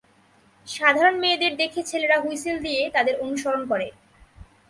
[0.67, 3.87] সাধারণর মেয়েদের দেখে ছেলেরা হুইসেল দিয়ে তাদের অনুসরণ করে।